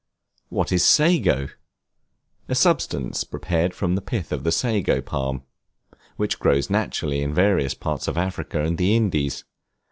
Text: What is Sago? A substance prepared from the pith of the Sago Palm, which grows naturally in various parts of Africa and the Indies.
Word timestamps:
What 0.49 0.71
is 0.71 0.83
Sago? 0.83 1.49
A 2.49 2.55
substance 2.55 3.23
prepared 3.23 3.75
from 3.75 3.93
the 3.93 4.01
pith 4.01 4.31
of 4.31 4.43
the 4.43 4.51
Sago 4.51 4.99
Palm, 4.99 5.43
which 6.15 6.39
grows 6.39 6.71
naturally 6.71 7.21
in 7.21 7.35
various 7.35 7.75
parts 7.75 8.07
of 8.07 8.17
Africa 8.17 8.63
and 8.63 8.79
the 8.79 8.95
Indies. 8.95 9.43